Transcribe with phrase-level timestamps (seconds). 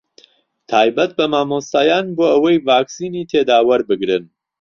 [0.71, 4.23] تایبەت بە مامۆستایان بۆ ئەوەی ڤاکسینی تێدا وەربگرن